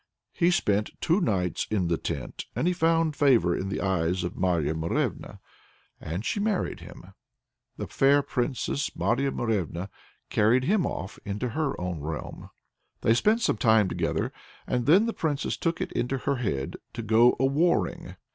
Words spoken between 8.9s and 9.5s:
Marya